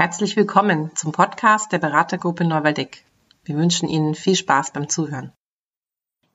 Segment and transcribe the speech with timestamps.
[0.00, 3.04] Herzlich willkommen zum Podcast der Beratergruppe Neuwaldeck.
[3.44, 5.30] Wir wünschen Ihnen viel Spaß beim Zuhören.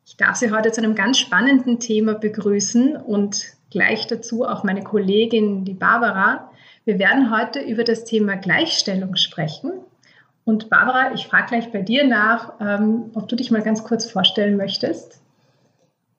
[0.06, 4.84] Ich darf Sie heute zu einem ganz spannenden Thema begrüßen und gleich dazu auch meine
[4.84, 6.52] Kollegin, die Barbara.
[6.84, 9.72] Wir werden heute über das Thema Gleichstellung sprechen.
[10.44, 14.06] Und Barbara, ich frage gleich bei dir nach, ähm, ob du dich mal ganz kurz
[14.06, 15.24] vorstellen möchtest.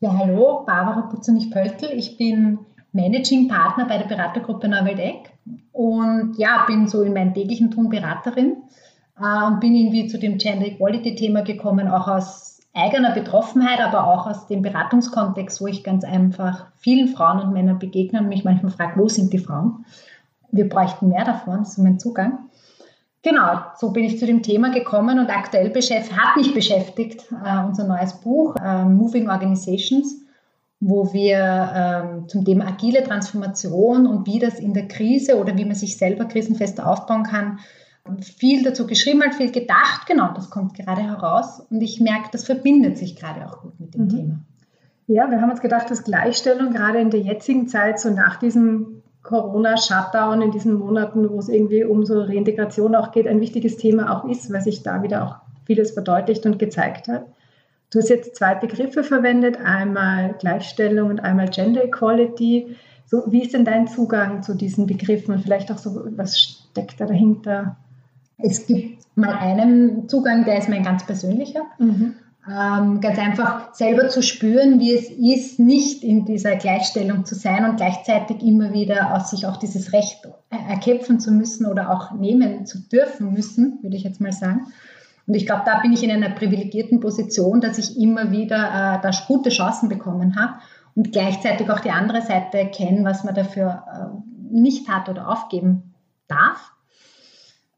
[0.01, 1.93] Ja, hallo, Barbara Putzernich-Pöltl.
[1.93, 2.59] Ich bin
[2.91, 5.36] Managing Partner bei der Beratergruppe Neuwaldeck
[5.73, 8.57] und ja, bin so in meinem täglichen Tun Beraterin
[9.21, 14.07] äh, und bin irgendwie zu dem Gender Equality Thema gekommen, auch aus eigener Betroffenheit, aber
[14.07, 18.45] auch aus dem Beratungskontext, wo ich ganz einfach vielen Frauen und Männern begegne und mich
[18.45, 19.87] manchmal frage, wo sind die Frauen?
[20.53, 22.51] Wir bräuchten mehr davon, das ist mein Zugang.
[23.23, 27.85] Genau, so bin ich zu dem Thema gekommen und aktuell hat mich beschäftigt äh, unser
[27.85, 30.26] neues Buch äh, Moving Organizations
[30.81, 35.65] wo wir ähm, zum Thema agile Transformation und wie das in der Krise oder wie
[35.65, 37.59] man sich selber krisenfester aufbauen kann,
[38.21, 40.07] viel dazu geschrieben hat, viel gedacht.
[40.07, 43.95] Genau, das kommt gerade heraus und ich merke, das verbindet sich gerade auch gut mit
[43.95, 44.09] dem mhm.
[44.09, 44.39] Thema.
[45.09, 49.03] Ja, wir haben uns gedacht, dass Gleichstellung gerade in der jetzigen Zeit, so nach diesem
[49.23, 54.11] Corona-Shutdown, in diesen Monaten, wo es irgendwie um so Reintegration auch geht, ein wichtiges Thema
[54.11, 57.27] auch ist, weil sich da wieder auch vieles verdeutlicht und gezeigt hat.
[57.97, 62.77] Du hast jetzt zwei Begriffe verwendet, einmal Gleichstellung und einmal Gender Equality.
[63.07, 67.01] So, wie ist denn dein Zugang zu diesen Begriffen und vielleicht auch so, was steckt
[67.01, 67.77] da dahinter?
[68.37, 71.63] Es gibt mal einen Zugang, der ist mein ganz persönlicher.
[71.79, 72.17] Mhm.
[72.47, 77.65] Ähm, ganz einfach selber zu spüren, wie es ist, nicht in dieser Gleichstellung zu sein
[77.65, 80.19] und gleichzeitig immer wieder aus sich auch dieses Recht
[80.51, 84.67] erkämpfen zu müssen oder auch nehmen zu dürfen müssen, würde ich jetzt mal sagen.
[85.27, 89.03] Und ich glaube, da bin ich in einer privilegierten Position, dass ich immer wieder äh,
[89.03, 90.55] da gute Chancen bekommen habe
[90.95, 95.95] und gleichzeitig auch die andere Seite kenne, was man dafür äh, nicht hat oder aufgeben
[96.29, 96.73] darf.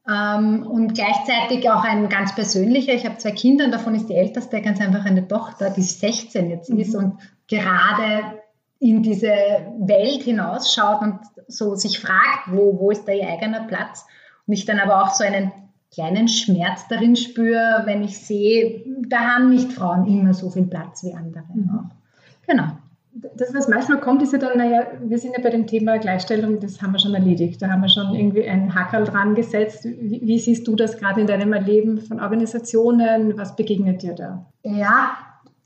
[0.07, 4.15] Ähm, und gleichzeitig auch ein ganz persönlicher, ich habe zwei Kinder und davon ist die
[4.15, 6.79] älteste ganz einfach eine Tochter, die 16 jetzt mhm.
[6.79, 8.39] ist und gerade
[8.79, 14.05] in diese Welt hinausschaut und so sich fragt, wo, wo ist da ihr eigener Platz?
[14.47, 15.51] Und ich dann aber auch so einen
[15.91, 21.03] kleinen Schmerz darin spüre, wenn ich sehe, da haben nicht Frauen immer so viel Platz
[21.03, 21.69] wie andere mhm.
[21.69, 21.95] auch.
[22.47, 22.67] Genau.
[23.35, 26.59] Das, was manchmal kommt, ist ja dann, naja, wir sind ja bei dem Thema Gleichstellung,
[26.59, 27.61] das haben wir schon erledigt.
[27.61, 29.83] Da haben wir schon irgendwie einen Hackerl dran gesetzt.
[29.83, 33.35] Wie, wie siehst du das gerade in deinem Erleben von Organisationen?
[33.35, 34.45] Was begegnet dir da?
[34.63, 35.17] Ja,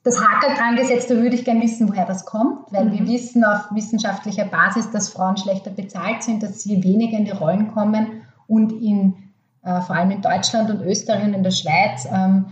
[0.03, 2.91] das Hackerl dran gesetzt, da würde ich gerne wissen, woher das kommt, weil mhm.
[2.91, 7.31] wir wissen auf wissenschaftlicher Basis, dass Frauen schlechter bezahlt sind, dass sie weniger in die
[7.31, 9.16] Rollen kommen und in
[9.63, 12.46] äh, vor allem in Deutschland und Österreich und in der Schweiz, ähm,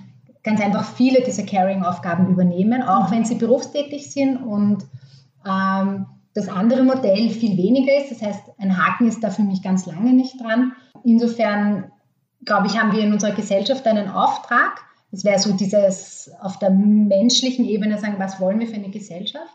[0.44, 4.86] ganz einfach viele dieser Caring-Aufgaben übernehmen, auch wenn sie berufstätig sind und
[5.48, 8.12] ähm, das andere Modell viel weniger ist.
[8.12, 10.74] Das heißt, ein Haken ist da für mich ganz lange nicht dran.
[11.04, 11.92] Insofern,
[12.46, 14.82] glaube ich, haben wir in unserer Gesellschaft einen Auftrag.
[15.12, 19.54] Das wäre so dieses auf der menschlichen Ebene sagen, was wollen wir für eine Gesellschaft?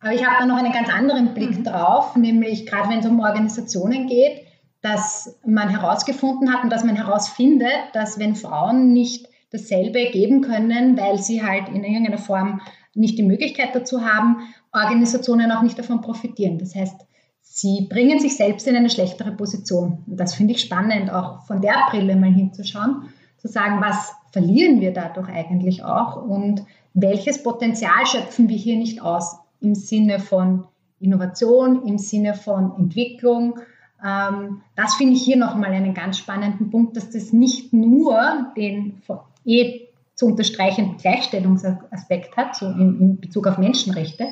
[0.00, 1.64] Aber ich habe da noch einen ganz anderen Blick mhm.
[1.64, 4.46] drauf, nämlich gerade wenn es um Organisationen geht,
[4.82, 10.96] dass man herausgefunden hat und dass man herausfindet, dass wenn Frauen nicht dasselbe geben können,
[10.96, 12.60] weil sie halt in irgendeiner Form
[12.94, 14.38] nicht die Möglichkeit dazu haben,
[14.72, 16.58] Organisationen auch nicht davon profitieren.
[16.58, 17.06] Das heißt,
[17.40, 20.04] sie bringen sich selbst in eine schlechtere Position.
[20.06, 23.08] Und das finde ich spannend, auch von der Brille mal hinzuschauen,
[23.38, 26.64] zu sagen, was verlieren wir dadurch eigentlich auch und
[26.94, 30.66] welches Potenzial schöpfen wir hier nicht aus im Sinne von
[31.00, 33.58] Innovation, im Sinne von Entwicklung,
[34.02, 39.02] das finde ich hier nochmal einen ganz spannenden Punkt, dass das nicht nur den
[39.44, 44.28] eh zu unterstreichenden Gleichstellungsaspekt hat, so in, in Bezug auf Menschenrechte,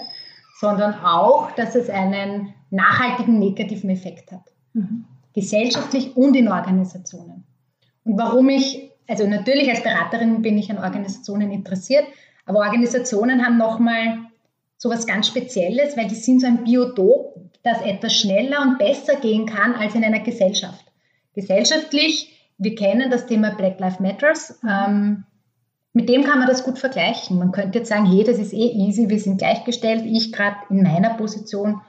[0.60, 4.42] sondern auch, dass es einen nachhaltigen negativen Effekt hat.
[4.74, 5.04] Mhm.
[5.32, 7.44] Gesellschaftlich und in Organisationen.
[8.04, 12.04] Und warum ich, also natürlich als Beraterin bin ich an Organisationen interessiert,
[12.44, 14.18] aber Organisationen haben nochmal
[14.78, 17.34] so was ganz Spezielles, weil die sind so ein Biotop,
[17.68, 20.84] das etwas schneller und besser gehen kann als in einer Gesellschaft.
[21.34, 24.58] Gesellschaftlich, wir kennen das Thema Black Lives Matters.
[24.68, 25.24] Ähm,
[25.92, 27.38] mit dem kann man das gut vergleichen.
[27.38, 30.04] Man könnte jetzt sagen, hey, das ist eh easy, wir sind gleichgestellt.
[30.06, 31.80] Ich gerade in meiner Position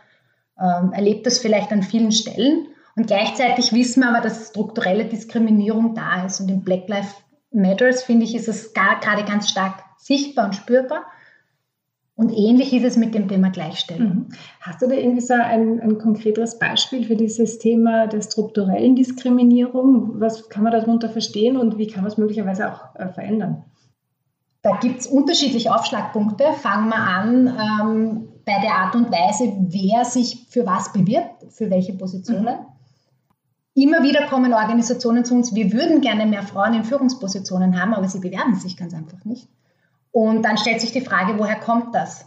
[0.59, 2.67] ähm, erlebe das vielleicht an vielen Stellen.
[2.95, 6.41] Und gleichzeitig wissen wir aber, dass strukturelle Diskriminierung da ist.
[6.41, 7.15] Und in Black Lives
[7.51, 11.03] Matters, finde ich, ist es gerade ganz stark sichtbar und spürbar.
[12.19, 14.09] Und ähnlich ist es mit dem Thema Gleichstellung.
[14.09, 14.25] Mhm.
[14.59, 20.19] Hast du da irgendwie so ein, ein, konkreteres Beispiel für dieses Thema der strukturellen Diskriminierung?
[20.19, 23.63] Was kann man darunter verstehen und wie kann man es möglicherweise auch äh, verändern?
[24.63, 26.43] Da gibt es unterschiedliche Aufschlagpunkte.
[26.61, 31.69] Fangen wir an ähm, bei der Art und Weise, wer sich für was bewirbt, für
[31.69, 32.43] welche Positionen.
[33.75, 33.81] Mhm.
[33.81, 38.09] immer wieder kommen Organisationen zu uns, wir würden gerne mehr Frauen in Führungspositionen haben, aber
[38.09, 39.47] sie bewerben sich ganz einfach nicht.
[40.11, 42.25] Und dann stellt sich die Frage, woher kommt das?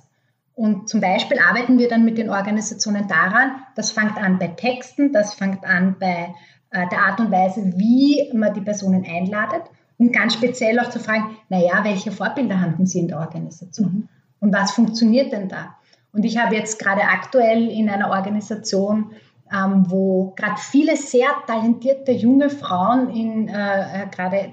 [0.54, 5.12] Und zum Beispiel arbeiten wir dann mit den Organisationen daran, das fängt an bei Texten,
[5.12, 6.34] das fängt an bei
[6.70, 9.62] äh, der Art und Weise, wie man die Personen einladet
[9.98, 13.92] und ganz speziell auch zu fragen, naja, welche Vorbilder haben Sie in der Organisation?
[13.92, 14.08] Mhm.
[14.40, 15.76] Und was funktioniert denn da?
[16.12, 19.12] Und ich habe jetzt gerade aktuell in einer Organisation,
[19.50, 24.52] ähm, wo gerade viele sehr talentierte junge Frauen in äh, äh gerade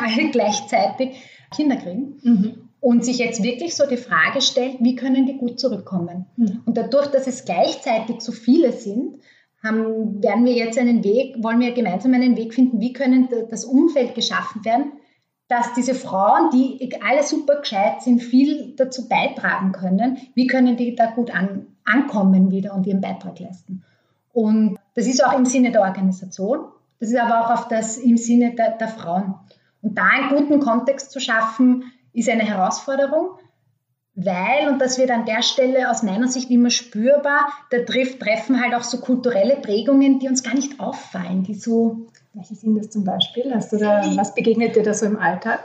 [0.00, 2.20] alle gleichzeitig Kinder kriegen.
[2.22, 6.26] Mhm und sich jetzt wirklich so die Frage stellt, wie können die gut zurückkommen?
[6.36, 6.62] Mhm.
[6.64, 9.16] Und dadurch, dass es gleichzeitig so viele sind,
[9.62, 13.64] haben, werden wir jetzt einen Weg, wollen wir gemeinsam einen Weg finden, wie können das
[13.64, 14.92] Umfeld geschaffen werden,
[15.48, 20.94] dass diese Frauen, die alle super gescheit sind, viel dazu beitragen können, wie können die
[20.94, 23.82] da gut an, ankommen wieder und ihren Beitrag leisten.
[24.32, 26.60] Und das ist auch im Sinne der Organisation,
[27.00, 29.34] das ist aber auch auf das, im Sinne der, der Frauen.
[29.82, 33.38] Und da einen guten Kontext zu schaffen, ist eine Herausforderung,
[34.14, 38.62] weil, und das wird an der Stelle aus meiner Sicht immer spürbar, da trifft, treffen
[38.62, 42.06] halt auch so kulturelle Prägungen, die uns gar nicht auffallen, die so.
[42.34, 43.52] Welche sind das zum Beispiel?
[43.54, 45.60] Hast du da, was begegnet dir da so im Alltag?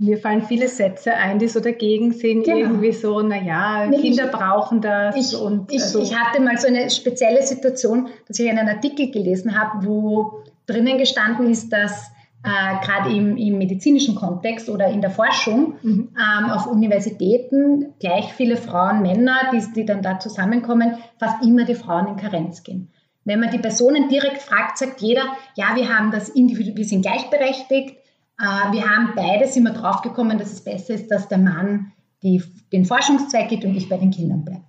[0.00, 2.58] Mir fallen viele Sätze ein, die so dagegen sind, genau.
[2.58, 5.16] irgendwie so, naja, nee, Kinder ich, brauchen das.
[5.16, 6.00] Ich, und ich, also.
[6.00, 10.98] ich hatte mal so eine spezielle Situation, dass ich einen Artikel gelesen habe, wo drinnen
[10.98, 12.12] gestanden ist, dass
[12.44, 16.10] äh, gerade im, im, medizinischen Kontext oder in der Forschung mhm.
[16.16, 21.74] ähm, auf Universitäten gleich viele Frauen, Männer, die, die dann da zusammenkommen, fast immer die
[21.74, 22.90] Frauen in Karenz gehen.
[23.24, 25.22] Wenn man die Personen direkt fragt, sagt jeder,
[25.56, 27.96] ja, wir haben das Individu wir sind gleichberechtigt,
[28.40, 31.92] äh, wir haben beides immer draufgekommen, dass es besser ist, dass der Mann
[32.22, 32.42] die,
[32.72, 34.67] den Forschungszweig geht und ich bei den Kindern bleibe.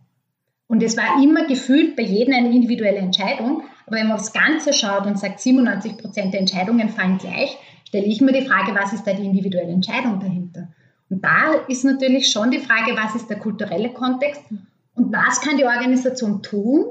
[0.70, 3.64] Und es war immer gefühlt bei jedem eine individuelle Entscheidung.
[3.88, 7.58] Aber wenn man aufs Ganze schaut und sagt, 97 Prozent der Entscheidungen fallen gleich,
[7.88, 10.68] stelle ich mir die Frage, was ist da die individuelle Entscheidung dahinter?
[11.10, 14.44] Und da ist natürlich schon die Frage, was ist der kulturelle Kontext
[14.94, 16.86] und was kann die Organisation tun,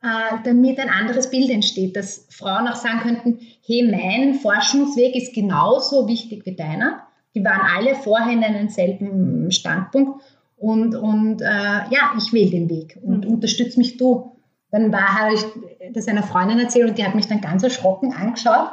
[0.00, 5.34] äh, damit ein anderes Bild entsteht, dass Frauen auch sagen könnten, hey, mein Forschungsweg ist
[5.34, 7.02] genauso wichtig wie deiner.
[7.34, 10.22] Die waren alle vorher in einem selben Standpunkt
[10.64, 13.34] und, und äh, ja, ich wähle den Weg und mhm.
[13.34, 14.32] unterstütze mich du.
[14.70, 15.44] Dann war, habe ich
[15.92, 18.70] das einer Freundin erzählt und die hat mich dann ganz erschrocken angeschaut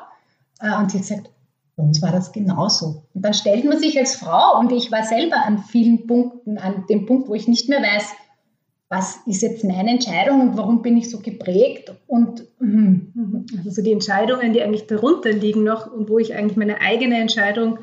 [0.61, 1.29] äh, und sie hat gesagt,
[1.75, 3.03] bei uns war das genauso.
[3.13, 6.85] Und dann stellt man sich als Frau, und ich war selber an vielen Punkten, an
[6.89, 8.13] dem Punkt, wo ich nicht mehr weiß,
[8.89, 13.45] was ist jetzt meine Entscheidung und warum bin ich so geprägt und mhm.
[13.57, 17.17] also so die Entscheidungen, die eigentlich darunter liegen noch und wo ich eigentlich meine eigene
[17.17, 17.79] Entscheidung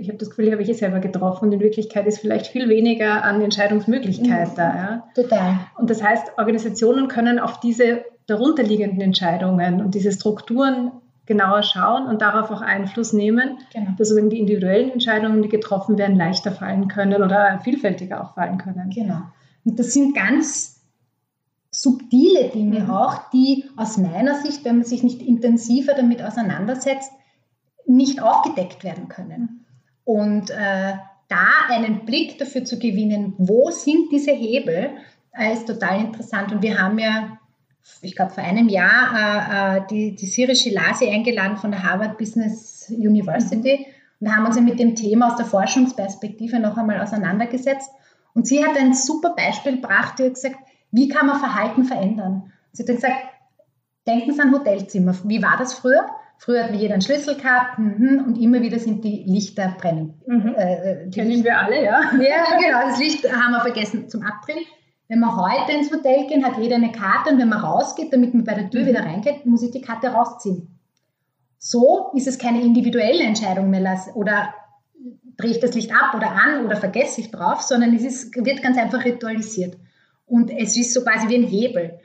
[0.00, 2.46] ich habe das Gefühl, die habe ich eh selber getroffen und in Wirklichkeit ist vielleicht
[2.46, 4.56] viel weniger an Entscheidungsmöglichkeit mhm.
[4.56, 4.74] da.
[4.74, 5.04] Ja?
[5.14, 5.58] Total.
[5.76, 10.92] Und das heißt, Organisationen können auf diese darunterliegenden Entscheidungen und diese Strukturen
[11.26, 13.90] genauer schauen und darauf auch Einfluss nehmen, genau.
[13.98, 18.90] dass die individuellen Entscheidungen, die getroffen werden, leichter fallen können oder vielfältiger auch fallen können.
[18.90, 19.20] Genau.
[19.64, 20.80] Und das sind ganz
[21.70, 22.90] subtile Dinge mhm.
[22.90, 27.12] auch, die aus meiner Sicht, wenn man sich nicht intensiver damit auseinandersetzt,
[27.86, 29.59] nicht aufgedeckt werden können.
[30.04, 30.94] Und äh,
[31.28, 34.90] da einen Blick dafür zu gewinnen, wo sind diese Hebel,
[35.32, 36.52] äh, ist total interessant.
[36.52, 37.38] Und wir haben ja,
[38.02, 42.18] ich glaube, vor einem Jahr äh, äh die, die syrische Lasi eingeladen von der Harvard
[42.18, 43.86] Business University
[44.20, 47.90] und haben uns ja mit dem Thema aus der Forschungsperspektive noch einmal auseinandergesetzt.
[48.34, 50.56] Und sie hat ein super Beispiel gebracht, die hat gesagt,
[50.92, 52.52] wie kann man Verhalten verändern?
[52.72, 53.16] Sie hat gesagt,
[54.06, 55.14] denken Sie an Hotelzimmer.
[55.24, 56.08] Wie war das früher?
[56.40, 60.14] Früher hat jeder einen Schlüssel gehabt mhm, und immer wieder sind die Lichter brennen.
[60.26, 60.54] Mhm.
[60.56, 62.00] Äh, die Kennen wir alle, ja.
[62.18, 64.64] Ja, genau, das Licht haben wir vergessen zum Abdrehen.
[65.08, 68.32] Wenn wir heute ins Hotel gehen, hat jeder eine Karte und wenn man rausgeht, damit
[68.32, 68.86] man bei der Tür mhm.
[68.86, 70.80] wieder reingeht, muss ich die Karte rausziehen.
[71.58, 74.54] So ist es keine individuelle Entscheidung mehr oder
[75.36, 78.62] drehe ich das Licht ab oder an oder vergesse ich drauf, sondern es ist, wird
[78.62, 79.76] ganz einfach ritualisiert.
[80.24, 82.00] Und es ist so quasi wie ein Hebel.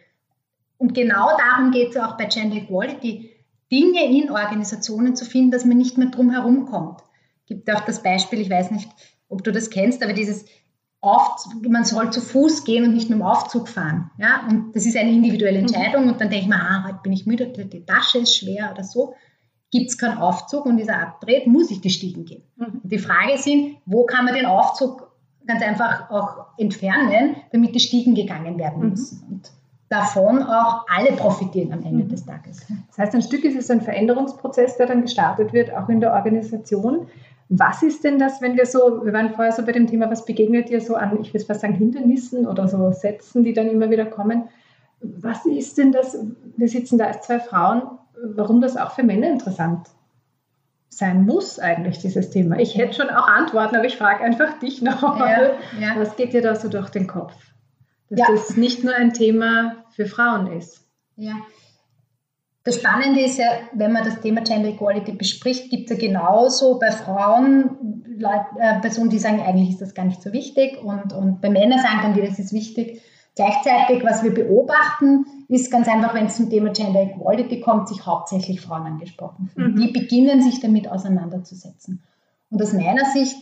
[0.78, 3.32] Und genau darum geht es auch bei Gender Equality
[3.72, 7.02] Dinge in Organisationen zu finden, dass man nicht mehr drum herum kommt.
[7.48, 8.90] Gibt auch das Beispiel, ich weiß nicht,
[9.30, 10.46] ob du das kennst, aber dieses
[11.02, 14.12] Auf, man soll zu Fuß gehen und nicht mit dem Aufzug fahren.
[14.18, 14.48] Ja?
[14.50, 15.68] Und das ist eine individuelle mhm.
[15.68, 18.72] Entscheidung und dann denke ich mir, ah, heute bin ich müde, die Tasche ist schwer
[18.72, 19.14] oder so.
[19.72, 22.44] Gibt es keinen Aufzug und dieser abdreht, muss ich die Stiegen gehen.
[22.56, 22.82] Mhm.
[22.84, 25.12] Die Frage sind, wo kann man den Aufzug
[25.46, 28.90] ganz einfach auch entfernen, damit die Stiegen gegangen werden mhm.
[28.90, 29.24] müssen.
[29.28, 29.34] Mhm.
[29.34, 29.52] Und
[29.90, 32.10] davon auch alle profitieren am Ende mhm.
[32.10, 32.66] des Tages.
[32.88, 36.14] Das heißt, ein Stück ist es ein Veränderungsprozess, der dann gestartet wird, auch in der
[36.14, 37.08] Organisation.
[37.50, 40.26] Was ist denn das, wenn wir so, wir waren vorher so bei dem Thema, was
[40.26, 43.92] begegnet dir so an, ich will fast sagen, Hindernissen oder so Sätzen, die dann immer
[43.92, 44.46] wieder kommen.
[45.02, 46.18] Was ist denn das?
[46.58, 47.84] Wir sitzen da als zwei Frauen
[48.22, 49.88] warum das auch für Männer interessant
[50.90, 52.58] sein muss, eigentlich, dieses Thema.
[52.60, 55.20] Ich hätte schon auch Antworten, aber ich frage einfach dich noch.
[55.20, 55.96] Ja, ja.
[55.98, 57.34] Was geht dir da so durch den Kopf?
[58.10, 58.26] Dass ja.
[58.30, 60.88] das nicht nur ein Thema für Frauen ist.
[61.16, 61.34] Ja.
[62.64, 66.80] Das Spannende ist ja, wenn man das Thema Gender Equality bespricht, gibt es ja genauso
[66.80, 71.42] bei Frauen äh, Personen, die sagen, eigentlich ist das gar nicht so wichtig und, und
[71.42, 73.02] bei Männern sagen dann, das ist wichtig.
[73.36, 78.06] Gleichzeitig, was wir beobachten, ist ganz einfach, wenn es zum Thema Gender Equality kommt, sich
[78.06, 79.74] hauptsächlich Frauen angesprochen fühlen.
[79.74, 79.76] Mhm.
[79.76, 82.02] Die beginnen sich damit auseinanderzusetzen.
[82.50, 83.36] Und aus meiner Sicht,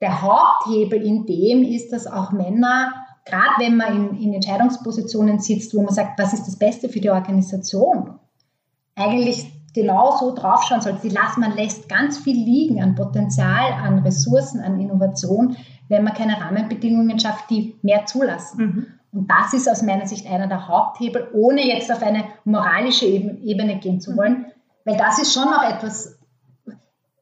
[0.00, 2.92] der Haupthebel in dem ist, dass auch Männer,
[3.28, 7.00] gerade wenn man in, in Entscheidungspositionen sitzt, wo man sagt, was ist das Beste für
[7.00, 8.18] die Organisation,
[8.94, 10.98] eigentlich genau so draufschauen soll.
[11.00, 15.56] Sie lassen, man lässt ganz viel liegen an Potenzial, an Ressourcen, an Innovation,
[15.88, 18.58] wenn man keine Rahmenbedingungen schafft, die mehr zulassen.
[18.60, 18.86] Mhm.
[19.12, 23.78] Und das ist aus meiner Sicht einer der Haupthebel, ohne jetzt auf eine moralische Ebene
[23.78, 24.46] gehen zu wollen,
[24.84, 26.17] weil das ist schon noch etwas,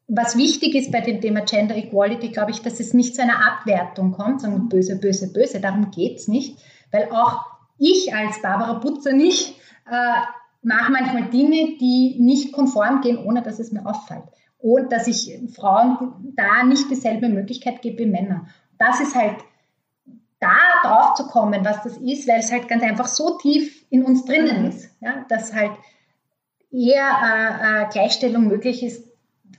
[0.07, 3.45] was wichtig ist bei dem Thema Gender Equality, glaube ich, dass es nicht zu einer
[3.45, 6.57] Abwertung kommt, sondern böse, böse, böse, darum geht es nicht,
[6.91, 7.45] weil auch
[7.77, 9.55] ich als Barbara Putzer nicht
[9.89, 10.21] äh,
[10.63, 14.23] mache manchmal Dinge, die nicht konform gehen, ohne dass es mir auffällt.
[14.59, 18.47] Und dass ich Frauen da nicht dieselbe Möglichkeit gebe wie Männer.
[18.79, 19.35] Das ist halt
[20.39, 24.03] da drauf zu kommen, was das ist, weil es halt ganz einfach so tief in
[24.03, 24.69] uns drinnen mhm.
[24.69, 25.71] ist, ja, dass halt
[26.71, 29.06] eher äh, äh, Gleichstellung möglich ist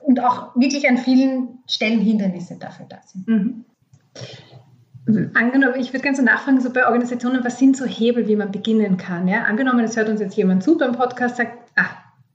[0.01, 3.29] und auch wirklich an vielen Stellen Hindernisse dafür da sind.
[3.29, 3.65] Mhm.
[5.35, 8.53] Angenommen, ich würde gerne so nachfragen, so bei Organisationen, was sind so Hebel, wie man
[8.53, 9.27] beginnen kann?
[9.27, 9.45] Ja?
[9.45, 11.89] Angenommen, es hört uns jetzt jemand zu beim Podcast, sagt, ah,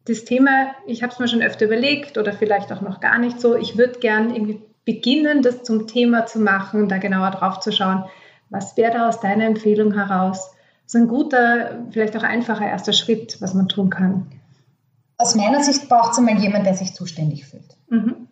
[0.06, 3.40] das Thema, ich habe es mir schon öfter überlegt oder vielleicht auch noch gar nicht
[3.40, 7.72] so, ich würde gern irgendwie beginnen, das zum Thema zu machen da genauer drauf zu
[7.72, 8.04] schauen.
[8.50, 10.52] Was wäre da aus deiner Empfehlung heraus
[10.86, 14.28] so ein guter, vielleicht auch einfacher erster Schritt, was man tun kann?
[15.18, 17.78] Aus meiner Sicht braucht es einmal jemanden, der sich zuständig fühlt.
[17.90, 18.28] Mhm.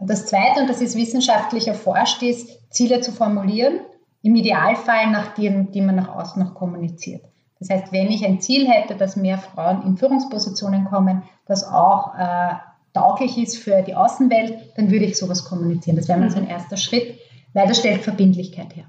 [0.00, 3.80] Das Zweite, und das ist wissenschaftlich erforscht, ist, Ziele zu formulieren,
[4.22, 7.24] im Idealfall nach denen, die man nach außen noch kommuniziert.
[7.58, 12.14] Das heißt, wenn ich ein Ziel hätte, dass mehr Frauen in Führungspositionen kommen, das auch
[12.14, 12.54] äh,
[12.92, 15.96] tauglich ist für die Außenwelt, dann würde ich sowas kommunizieren.
[15.96, 16.50] Das wäre mal so ein mhm.
[16.50, 17.18] erster Schritt,
[17.54, 18.86] weil das stellt Verbindlichkeit her.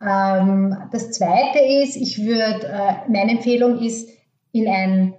[0.00, 4.08] Ähm, das Zweite ist, ich würde, äh, meine Empfehlung ist,
[4.52, 5.14] in eine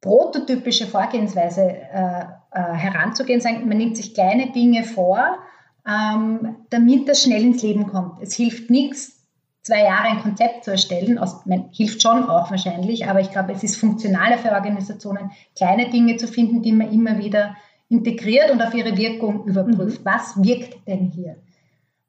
[0.00, 5.38] prototypische Vorgehensweise äh, äh, heranzugehen, sagen, man nimmt sich kleine Dinge vor,
[5.86, 8.20] ähm, damit das schnell ins Leben kommt.
[8.22, 9.20] Es hilft nichts,
[9.62, 13.52] zwei Jahre ein Konzept zu erstellen, aus, man, hilft schon auch wahrscheinlich, aber ich glaube,
[13.52, 17.56] es ist funktionaler für Organisationen, kleine Dinge zu finden, die man immer wieder
[17.88, 20.00] integriert und auf ihre Wirkung überprüft.
[20.00, 20.04] Mhm.
[20.04, 21.36] Was wirkt denn hier?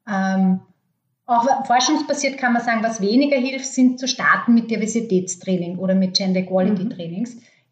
[0.08, 0.60] Ähm,
[1.26, 6.16] auch forschungsbasiert kann man sagen, was weniger hilft, sind zu starten mit Diversitätstraining oder mit
[6.16, 6.90] Gender Equality mhm.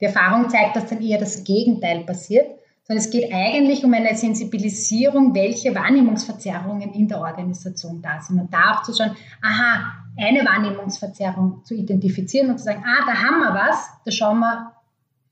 [0.00, 2.46] Die Erfahrung zeigt, dass dann eher das Gegenteil passiert
[2.90, 8.40] sondern es geht eigentlich um eine Sensibilisierung, welche Wahrnehmungsverzerrungen in der Organisation da sind.
[8.40, 13.14] Und da auch zu schauen, aha, eine Wahrnehmungsverzerrung zu identifizieren und zu sagen, ah, da
[13.14, 14.72] haben wir was, da schauen wir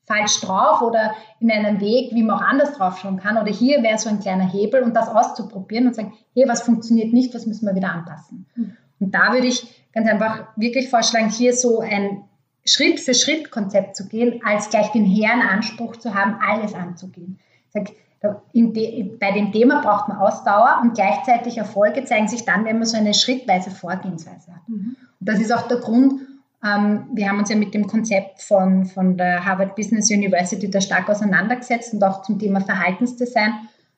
[0.07, 3.37] falsch drauf oder in einem Weg, wie man auch anders drauf schauen kann.
[3.37, 7.13] Oder hier wäre so ein kleiner Hebel und das auszuprobieren und sagen, hey, was funktioniert
[7.13, 8.47] nicht, was müssen wir wieder anpassen.
[8.55, 8.77] Mhm.
[9.01, 12.23] Und da würde ich ganz einfach wirklich vorschlagen, hier so ein
[12.69, 17.39] Schritt für Schritt Konzept zu gehen, als gleich den hehren Anspruch zu haben, alles anzugehen.
[17.71, 17.89] Sag,
[18.23, 22.97] bei dem Thema braucht man Ausdauer und gleichzeitig Erfolge zeigen sich dann, wenn man so
[22.97, 24.69] eine schrittweise Vorgehensweise hat.
[24.69, 24.97] Mhm.
[25.21, 26.21] Und das ist auch der Grund,
[26.65, 30.81] ähm, wir haben uns ja mit dem Konzept von, von der Harvard Business University da
[30.81, 33.53] stark auseinandergesetzt und auch zum Thema Verhaltensdesign.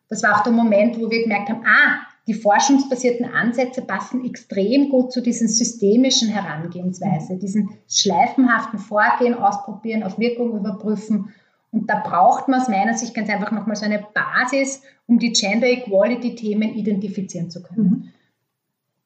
[0.09, 2.01] Das war auch der Moment, wo wir gemerkt haben, ah,
[2.31, 10.17] die forschungsbasierten Ansätze passen extrem gut zu diesen systemischen Herangehensweise, diesen schleifenhaften Vorgehen, ausprobieren, auf
[10.17, 11.35] Wirkung überprüfen
[11.73, 15.33] und da braucht man aus meiner Sicht ganz einfach nochmal so eine Basis, um die
[15.33, 17.83] Gender Equality Themen identifizieren zu können.
[17.83, 18.09] Mhm.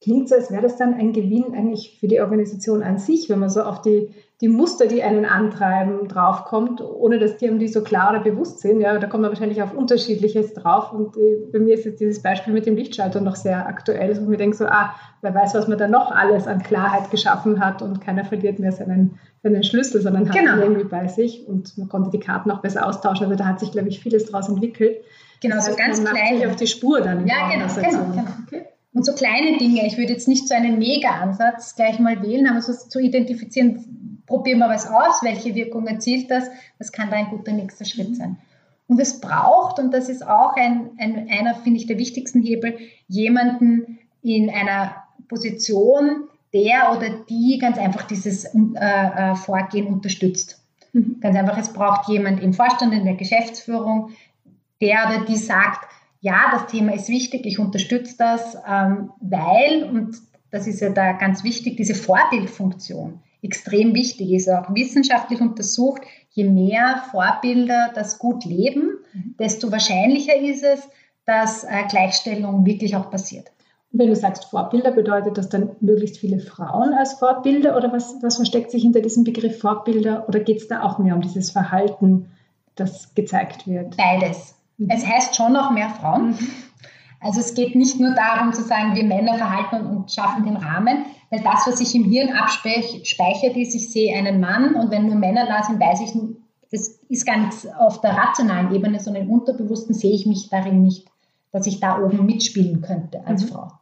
[0.05, 3.39] Klingt so, als wäre das dann ein Gewinn eigentlich für die Organisation an sich, wenn
[3.39, 4.11] man so auf die,
[4.43, 8.83] die Muster, die einen antreiben, draufkommt, ohne dass die irgendwie so klar oder bewusst sind.
[8.83, 10.93] Ja, da kommt man wahrscheinlich auf Unterschiedliches drauf.
[10.93, 14.23] Und äh, bei mir ist jetzt dieses Beispiel mit dem Lichtschalter noch sehr aktuell, wo
[14.23, 17.65] ich mir denke, so, ah, wer weiß, was man da noch alles an Klarheit geschaffen
[17.65, 20.57] hat und keiner verliert mehr seinen seinen Schlüssel, sondern hat genau.
[20.57, 23.27] ihn irgendwie bei sich und man konnte die Karten auch besser austauschen.
[23.27, 24.99] Also da hat sich, glaube ich, vieles daraus entwickelt.
[25.41, 26.49] Genau, das heißt, so ganz man klein.
[26.49, 27.27] Auf die Spur dann.
[27.27, 28.27] Ja, genau, genau, genau.
[28.47, 28.67] Okay.
[28.95, 32.63] Und so kleine Dinge, ich würde jetzt nicht so einen Mega-Ansatz gleich mal wählen, aber
[32.63, 36.45] so zu identifizieren, probieren wir was aus, welche Wirkung erzielt das,
[36.79, 38.15] das kann da ein guter nächster Schritt mhm.
[38.15, 38.39] sein.
[38.87, 42.79] Und es braucht, und das ist auch ein, ein, einer, finde ich, der wichtigsten Hebel,
[43.09, 44.95] jemanden in einer
[45.27, 50.63] Position, der oder die ganz einfach dieses äh, äh, Vorgehen unterstützt.
[50.93, 51.17] Mhm.
[51.21, 54.11] Ganz einfach, es braucht jemand im Vorstand, in der Geschäftsführung,
[54.81, 55.89] der oder die sagt,
[56.25, 60.17] ja, das Thema ist wichtig, ich unterstütze das, ähm, weil, und
[60.51, 66.01] das ist ja da ganz wichtig, diese Vorbildfunktion extrem wichtig ist, auch wissenschaftlich untersucht,
[66.31, 69.35] je mehr Vorbilder das gut leben, mhm.
[69.39, 70.89] desto wahrscheinlicher ist es,
[71.27, 73.53] dass äh, Gleichstellung wirklich auch passiert.
[73.93, 78.17] Und wenn du sagst Vorbilder, bedeutet das dann möglichst viele Frauen als Vorbilder oder was,
[78.23, 81.51] was versteckt sich hinter diesem Begriff Vorbilder oder geht es da auch mehr um dieses
[81.51, 82.31] Verhalten,
[82.77, 83.99] das gezeigt wird?
[83.99, 84.55] Beides.
[84.79, 84.91] Mhm.
[84.91, 86.31] Es heißt schon noch mehr Frauen.
[86.31, 86.49] Mhm.
[87.21, 91.07] Also es geht nicht nur darum zu sagen, wir Männer verhalten und schaffen den Rahmen,
[91.31, 95.15] weil das, was sich im Hirn abspeichert, ist, ich sehe einen Mann und wenn nur
[95.15, 96.13] Männer da sind, weiß ich,
[96.71, 100.83] das ist gar nichts auf der rationalen Ebene, sondern im Unterbewussten sehe ich mich darin
[100.83, 101.07] nicht,
[101.51, 103.49] dass ich da oben mitspielen könnte als mhm.
[103.49, 103.73] Frau.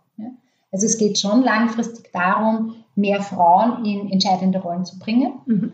[0.73, 5.33] Also es geht schon langfristig darum, mehr Frauen in entscheidende Rollen zu bringen.
[5.45, 5.73] Mhm.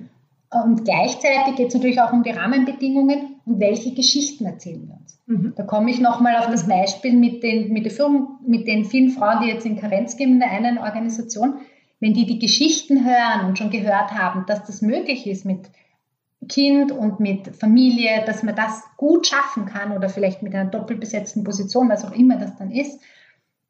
[0.50, 4.97] Und gleichzeitig geht es natürlich auch um die Rahmenbedingungen und welche Geschichten erzählen wir.
[5.28, 9.10] Da komme ich nochmal auf das Beispiel mit den, mit, der Führung, mit den vielen
[9.10, 11.60] Frauen, die jetzt in Karenz gehen in der einen Organisation.
[12.00, 15.68] Wenn die die Geschichten hören und schon gehört haben, dass das möglich ist mit
[16.48, 21.44] Kind und mit Familie, dass man das gut schaffen kann oder vielleicht mit einer doppelbesetzten
[21.44, 22.98] Position, was auch immer das dann ist,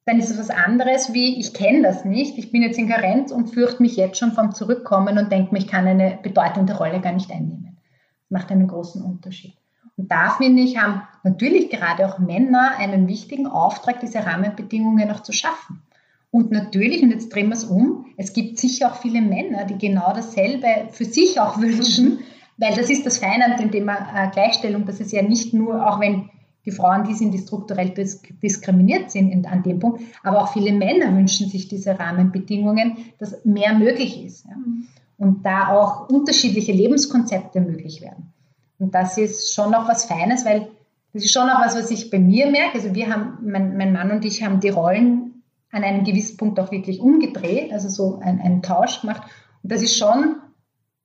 [0.04, 3.32] dann ist es was anderes wie, ich kenne das nicht, ich bin jetzt in Karenz
[3.32, 7.00] und fürchte mich jetzt schon vom Zurückkommen und denke mir, ich kann eine bedeutende Rolle
[7.00, 7.78] gar nicht einnehmen.
[8.22, 9.54] Das macht einen großen Unterschied.
[9.98, 15.22] Und da finde ich, haben natürlich gerade auch Männer einen wichtigen Auftrag, diese Rahmenbedingungen auch
[15.24, 15.82] zu schaffen.
[16.30, 19.76] Und natürlich, und jetzt drehen wir es um, es gibt sicher auch viele Männer, die
[19.76, 22.20] genau dasselbe für sich auch wünschen,
[22.58, 25.86] weil das ist das Feine an dem Thema äh, Gleichstellung, dass es ja nicht nur,
[25.86, 26.30] auch wenn
[26.64, 30.02] die Frauen, die sind, die strukturell diskriminiert sind an dem Punkt.
[30.22, 34.44] Aber auch viele Männer wünschen sich diese Rahmenbedingungen, dass mehr möglich ist.
[34.44, 34.56] Ja.
[34.56, 34.86] Mhm.
[35.16, 38.32] Und da auch unterschiedliche Lebenskonzepte möglich werden.
[38.78, 40.68] Und das ist schon noch was Feines, weil
[41.12, 42.78] das ist schon auch was, was ich bei mir merke.
[42.78, 46.58] Also wir haben, mein, mein Mann und ich haben die Rollen an einem gewissen Punkt
[46.60, 49.22] auch wirklich umgedreht, also so einen Tausch gemacht.
[49.62, 50.36] Und das ist schon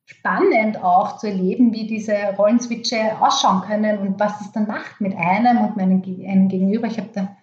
[0.06, 5.16] spannend auch zu erleben, wie diese Rollenswitche ausschauen können und was es dann macht mit
[5.16, 6.88] einem und meinem einem Gegenüber.
[6.88, 7.36] Ich habe da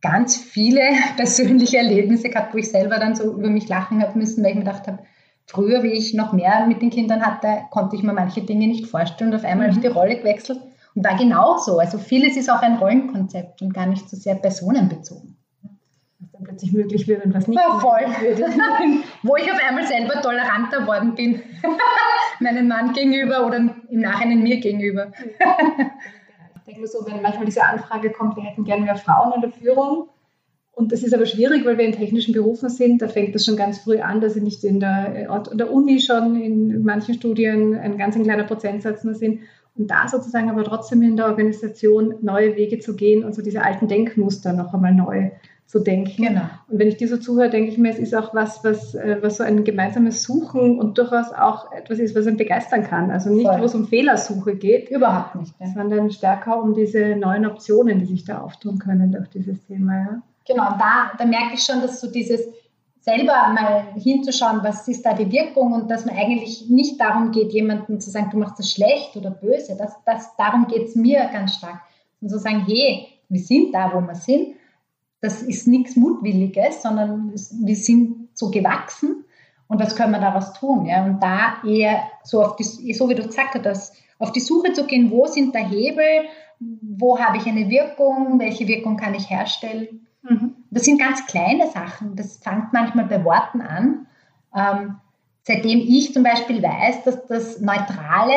[0.00, 0.82] ganz viele
[1.16, 4.56] persönliche Erlebnisse gehabt, wo ich selber dann so über mich lachen habe müssen, weil ich
[4.56, 5.00] mir gedacht habe,
[5.48, 8.86] früher, wie ich noch mehr mit den Kindern hatte, konnte ich mir manche Dinge nicht
[8.86, 9.72] vorstellen und auf einmal mhm.
[9.72, 10.60] habe ich die Rolle gewechselt
[10.94, 11.78] und war genauso.
[11.78, 15.38] Also vieles ist auch ein Rollenkonzept und gar nicht so sehr personenbezogen
[16.38, 18.00] dann plötzlich möglich wird und was nicht ja, voll.
[18.20, 18.38] wird.
[19.22, 21.42] Wo ich auf einmal selber toleranter worden bin,
[22.40, 25.12] meinem Mann gegenüber oder im Nachhinein mir gegenüber.
[25.18, 29.40] ich denke mir so, wenn manchmal diese Anfrage kommt, wir hätten gerne mehr Frauen in
[29.40, 30.08] der Führung,
[30.78, 33.02] und das ist aber schwierig, weil wir in technischen Berufen sind.
[33.02, 35.98] Da fängt das schon ganz früh an, dass sie nicht in der, in der Uni
[35.98, 39.40] schon in manchen Studien ein ganz ein kleiner Prozentsatz nur sind.
[39.76, 43.62] Und da sozusagen aber trotzdem in der Organisation neue Wege zu gehen und so diese
[43.62, 45.30] alten Denkmuster noch einmal neu
[45.66, 46.22] zu denken.
[46.22, 46.48] Genau.
[46.68, 49.18] Und wenn ich dir so zuhöre, denke ich mir, es ist auch was, was, äh,
[49.20, 53.10] was so ein gemeinsames Suchen und durchaus auch etwas ist, was einen begeistern kann.
[53.10, 53.60] Also nicht, Voll.
[53.60, 54.90] wo es um Fehlersuche geht.
[54.90, 55.54] Überhaupt nicht.
[55.58, 55.66] Ja.
[55.74, 59.92] Sondern stärker um diese neuen Optionen, die sich da auftun können durch dieses Thema.
[59.92, 60.22] Ja.
[60.48, 62.40] Genau, da, da merke ich schon, dass so dieses
[63.00, 67.52] selber mal hinzuschauen, was ist da die Wirkung und dass man eigentlich nicht darum geht,
[67.52, 69.76] jemandem zu sagen, du machst das schlecht oder böse.
[69.76, 71.80] Das, das, darum geht es mir ganz stark.
[72.20, 74.56] Und zu sagen, hey, wir sind da, wo wir sind
[75.20, 79.24] das ist nichts Mutwilliges, sondern wir sind so gewachsen
[79.66, 80.86] und was können wir daraus tun?
[80.86, 81.04] Ja?
[81.04, 84.86] Und da eher so, auf die, so wie du gesagt hast, auf die Suche zu
[84.86, 86.26] gehen, wo sind da Hebel,
[86.60, 90.06] wo habe ich eine Wirkung, welche Wirkung kann ich herstellen.
[90.22, 90.54] Mhm.
[90.70, 94.06] Das sind ganz kleine Sachen, das fängt manchmal bei Worten an.
[94.54, 94.96] Ähm,
[95.42, 98.34] seitdem ich zum Beispiel weiß, dass das Neutrale,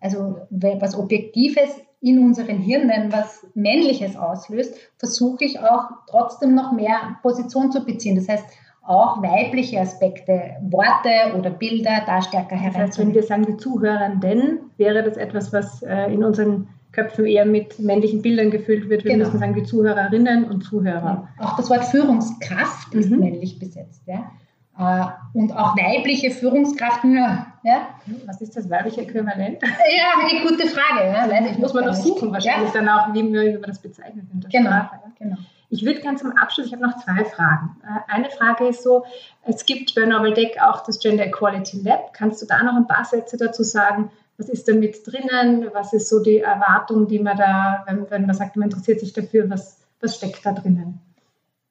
[0.00, 7.16] also was Objektives in unseren Hirnen was Männliches auslöst, versuche ich auch trotzdem noch mehr
[7.22, 8.16] Position zu beziehen.
[8.16, 8.44] Das heißt,
[8.84, 12.82] auch weibliche Aspekte, Worte oder Bilder da stärker heranzunehmen.
[12.82, 17.26] Das heißt, wenn wir sagen, die Zuhörenden, wäre das etwas, was äh, in unseren Köpfen
[17.26, 19.04] eher mit männlichen Bildern gefüllt wird.
[19.04, 19.24] Wir genau.
[19.24, 21.28] müssen sagen, die Zuhörerinnen und Zuhörer.
[21.38, 23.20] Auch das Wort Führungskraft ist mhm.
[23.20, 24.02] männlich besetzt.
[24.06, 24.30] Ja?
[24.78, 27.46] Äh, und auch weibliche Führungskraft nur.
[27.62, 27.88] Ja?
[28.26, 29.62] Was ist das weibliche Äquivalent?
[29.62, 31.06] Ja, eine gute Frage.
[31.06, 31.30] Ja.
[31.30, 32.80] Weiß ich, muss man noch suchen wahrscheinlich ja.
[32.80, 34.70] dann auch, wie, wie man das bezeichnet in der genau.
[34.70, 35.00] Sprache.
[35.18, 35.36] Genau.
[35.68, 37.76] Ich würde gerne zum Abschluss, ich habe noch zwei Fragen.
[37.82, 39.04] Äh, eine Frage ist so,
[39.44, 42.12] es gibt bei Novel Deck auch das Gender Equality Lab.
[42.12, 44.10] Kannst du da noch ein paar Sätze dazu sagen?
[44.42, 45.68] Was ist da mit drinnen?
[45.72, 49.12] Was ist so die Erwartung, die man da, wenn, wenn man sagt, man interessiert sich
[49.12, 50.98] dafür, was, was steckt da drinnen?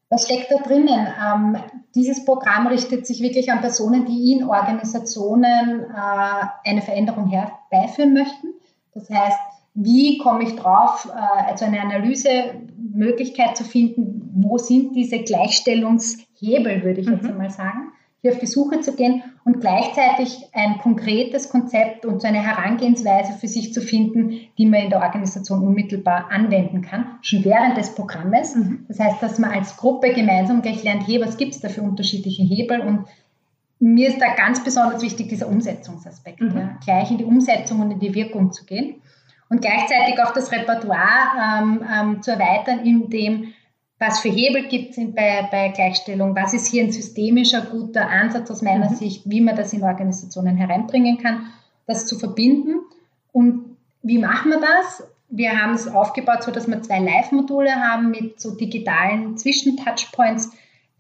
[0.08, 1.06] Was steckt da drinnen?
[1.22, 1.58] Ähm,
[1.96, 8.54] dieses Programm richtet sich wirklich an Personen, die in Organisationen äh, eine Veränderung herbeiführen möchten.
[8.94, 9.40] Das heißt,
[9.74, 17.02] wie komme ich drauf, äh, also eine Analysemöglichkeit zu finden, wo sind diese Gleichstellungshebel, würde
[17.02, 17.16] ich mhm.
[17.16, 22.22] jetzt einmal sagen, hier auf die Suche zu gehen und gleichzeitig ein konkretes Konzept und
[22.22, 27.18] so eine Herangehensweise für sich zu finden, die man in der Organisation unmittelbar anwenden kann,
[27.22, 28.56] schon während des Programmes.
[28.56, 28.86] Mhm.
[28.88, 31.82] Das heißt, dass man als Gruppe gemeinsam gleich lernt, hey, was gibt es da für
[31.82, 33.06] unterschiedliche Hebel und
[33.80, 36.58] mir ist da ganz besonders wichtig dieser Umsetzungsaspekt, mhm.
[36.58, 39.02] ja, gleich in die Umsetzung und in die Wirkung zu gehen
[39.50, 43.54] und gleichzeitig auch das Repertoire ähm, ähm, zu erweitern, indem
[44.02, 48.50] was für Hebel gibt es bei, bei Gleichstellung, was ist hier ein systemischer guter Ansatz
[48.50, 48.96] aus meiner mhm.
[48.96, 51.52] Sicht, wie man das in Organisationen hereinbringen kann,
[51.86, 52.80] das zu verbinden.
[53.32, 55.04] Und wie machen wir das?
[55.30, 60.52] Wir haben es aufgebaut, so dass wir zwei Live-Module haben mit so digitalen Zwischentouchpoints,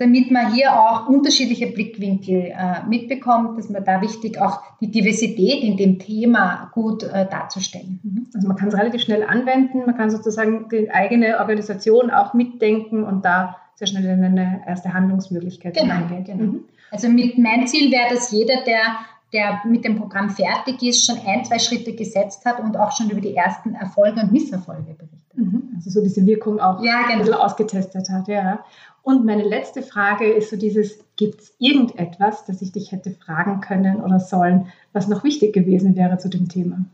[0.01, 5.63] damit man hier auch unterschiedliche Blickwinkel äh, mitbekommt, dass man da wichtig auch die Diversität
[5.63, 7.99] in dem Thema gut äh, darzustellen.
[8.01, 8.27] Mhm.
[8.33, 13.03] Also man kann es relativ schnell anwenden, man kann sozusagen die eigene Organisation auch mitdenken
[13.03, 16.39] und da sehr schnell in eine erste Handlungsmöglichkeit genau, hineingehen.
[16.39, 16.51] Genau.
[16.53, 16.63] Mhm.
[16.89, 18.81] Also mit mein Ziel wäre, dass jeder, der
[19.33, 23.09] der mit dem Programm fertig ist, schon ein, zwei Schritte gesetzt hat und auch schon
[23.09, 25.20] über die ersten Erfolge und Misserfolge berichtet.
[25.33, 25.73] Mhm.
[25.75, 27.13] Also so diese Wirkung auch ja, genau.
[27.13, 28.27] ein bisschen ausgetestet hat.
[28.27, 28.63] Ja.
[29.03, 33.61] Und meine letzte Frage ist so dieses, gibt es irgendetwas, das ich dich hätte fragen
[33.61, 36.85] können oder sollen, was noch wichtig gewesen wäre zu dem Thema?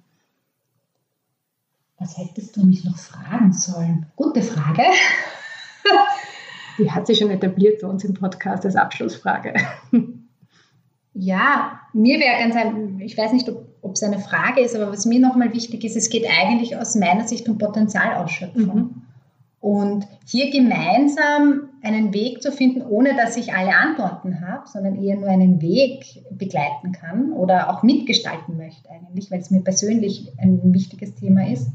[1.99, 4.05] Was hättest du mich noch fragen sollen?
[4.15, 4.83] Gute Frage.
[6.77, 9.55] Die hat sich schon etabliert bei uns im Podcast als Abschlussfrage.
[11.19, 15.05] Ja, mir wäre ganz ein, ich weiß nicht, ob es eine Frage ist, aber was
[15.05, 18.75] mir nochmal wichtig ist, es geht eigentlich aus meiner Sicht um Potenzialausschöpfung.
[18.75, 19.01] Mhm.
[19.59, 25.15] Und hier gemeinsam einen Weg zu finden, ohne dass ich alle Antworten habe, sondern eher
[25.15, 30.61] nur einen Weg begleiten kann oder auch mitgestalten möchte eigentlich, weil es mir persönlich ein
[30.73, 31.69] wichtiges Thema ist,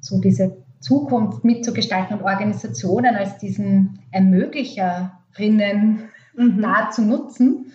[0.00, 6.00] so diese Zukunft mitzugestalten und Organisationen als diesen Ermöglicherinnen
[6.36, 6.60] mhm.
[6.60, 7.66] da zu nutzen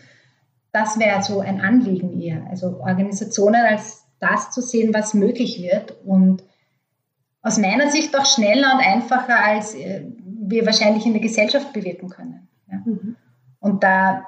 [0.72, 2.46] das wäre so ein Anliegen eher.
[2.50, 6.44] Also Organisationen als das zu sehen, was möglich wird und
[7.42, 12.10] aus meiner Sicht auch schneller und einfacher, als äh, wir wahrscheinlich in der Gesellschaft bewirken
[12.10, 12.48] können.
[12.70, 12.82] Ja.
[12.84, 13.16] Mhm.
[13.60, 14.26] Und da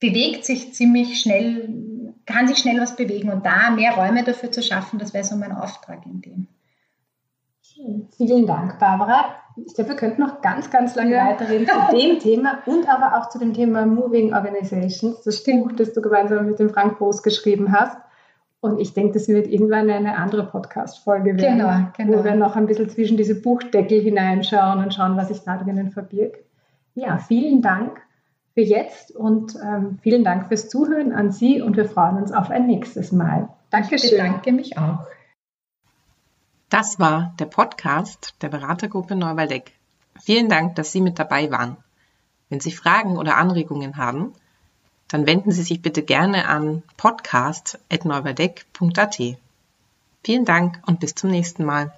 [0.00, 4.62] bewegt sich ziemlich schnell, kann sich schnell was bewegen und da mehr Räume dafür zu
[4.62, 6.48] schaffen, das wäre so mein Auftrag in dem.
[8.16, 9.36] Vielen Dank, Barbara.
[9.66, 11.26] Ich glaube, wir könnten noch ganz, ganz lange ja.
[11.26, 15.92] weiterreden zu dem Thema und aber auch zu dem Thema Moving Organizations, das Buch, das
[15.92, 17.96] du gemeinsam mit dem Frank Boos geschrieben hast.
[18.60, 22.18] Und ich denke, das wird irgendwann eine andere Podcast-Folge werden, genau, genau.
[22.18, 25.90] wo wir noch ein bisschen zwischen diese Buchdeckel hineinschauen und schauen, was sich da drinnen
[25.90, 26.44] verbirgt.
[26.94, 28.00] Ja, vielen Dank
[28.54, 32.50] für jetzt und ähm, vielen Dank fürs Zuhören an Sie und wir freuen uns auf
[32.50, 33.48] ein nächstes Mal.
[33.70, 34.10] Dankeschön.
[34.10, 35.06] Ich bedanke mich auch.
[36.70, 39.72] Das war der Podcast der Beratergruppe Neuwaldeck.
[40.20, 41.78] Vielen Dank, dass Sie mit dabei waren.
[42.50, 44.34] Wenn Sie Fragen oder Anregungen haben,
[45.08, 49.18] dann wenden Sie sich bitte gerne an podcast.neuwaldeck.at.
[50.22, 51.90] Vielen Dank und bis zum nächsten Mal.